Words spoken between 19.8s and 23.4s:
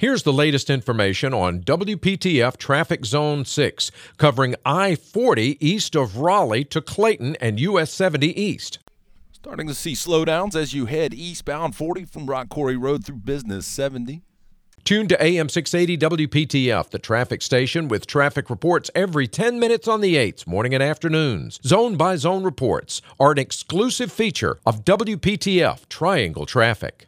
on the 8s, morning and afternoons. Zone by zone reports are an